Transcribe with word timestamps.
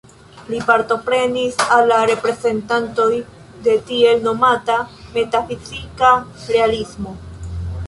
Li 0.51 0.59
apartenis 0.75 1.59
al 1.75 1.85
la 1.91 1.99
reprezentantoj 2.11 3.11
de 3.67 3.77
la 3.77 3.85
tiel 3.91 4.27
nomata 4.31 4.81
"metafizika 5.21 6.13
realismo". 6.57 7.17